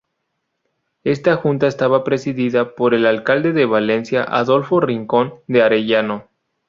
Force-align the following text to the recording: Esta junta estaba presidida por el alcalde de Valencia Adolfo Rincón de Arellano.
Esta 1.03 1.35
junta 1.37 1.67
estaba 1.67 2.03
presidida 2.03 2.73
por 2.73 2.95
el 2.95 3.05
alcalde 3.05 3.53
de 3.53 3.67
Valencia 3.67 4.23
Adolfo 4.23 4.79
Rincón 4.79 5.35
de 5.45 5.61
Arellano. 5.61 6.27